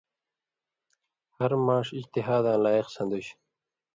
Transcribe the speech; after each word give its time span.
ہر 1.37 1.51
ماݜ 1.65 1.87
اجتہاداں 1.97 2.57
لائق 2.63 2.87
سَن٘دُژ۔ 2.95 3.25